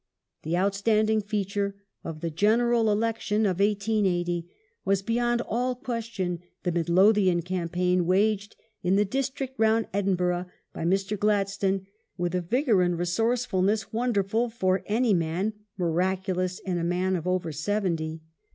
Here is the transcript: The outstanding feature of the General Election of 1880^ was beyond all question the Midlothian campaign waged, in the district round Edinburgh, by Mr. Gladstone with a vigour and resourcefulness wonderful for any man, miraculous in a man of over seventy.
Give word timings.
The 0.41 0.57
outstanding 0.57 1.21
feature 1.21 1.75
of 2.03 2.21
the 2.21 2.31
General 2.31 2.91
Election 2.91 3.45
of 3.45 3.57
1880^ 3.57 4.47
was 4.83 5.03
beyond 5.03 5.41
all 5.41 5.75
question 5.75 6.39
the 6.63 6.71
Midlothian 6.71 7.43
campaign 7.43 8.07
waged, 8.07 8.55
in 8.81 8.95
the 8.95 9.05
district 9.05 9.53
round 9.59 9.87
Edinburgh, 9.93 10.47
by 10.73 10.85
Mr. 10.85 11.19
Gladstone 11.19 11.85
with 12.17 12.33
a 12.33 12.41
vigour 12.41 12.81
and 12.81 12.97
resourcefulness 12.97 13.93
wonderful 13.93 14.49
for 14.49 14.81
any 14.87 15.13
man, 15.13 15.53
miraculous 15.77 16.57
in 16.57 16.79
a 16.79 16.83
man 16.83 17.15
of 17.15 17.27
over 17.27 17.51
seventy. 17.51 18.21